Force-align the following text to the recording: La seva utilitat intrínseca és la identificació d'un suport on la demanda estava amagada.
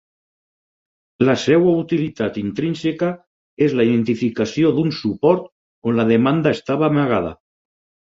La 1.29 1.35
seva 1.41 1.73
utilitat 1.81 2.39
intrínseca 2.43 3.11
és 3.67 3.77
la 3.83 3.87
identificació 3.93 4.75
d'un 4.81 4.93
suport 5.03 5.49
on 5.93 6.03
la 6.03 6.11
demanda 6.17 6.59
estava 6.61 6.93
amagada. 6.95 7.41